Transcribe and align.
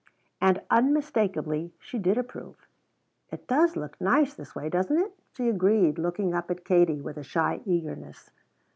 And 0.41 0.63
unmistakably 0.71 1.75
she 1.79 1.99
did 1.99 2.17
approve. 2.17 2.65
"It 3.31 3.45
does 3.47 3.75
look 3.75 4.01
nice 4.01 4.33
this 4.33 4.55
way, 4.55 4.67
doesn't 4.67 4.97
it?" 4.97 5.13
she 5.33 5.47
agreed, 5.47 5.99
looking 5.99 6.33
up 6.33 6.49
at 6.49 6.65
Katie 6.65 7.01
with 7.01 7.17
a 7.17 7.23
shy 7.23 7.61
eagerness. 7.65 8.31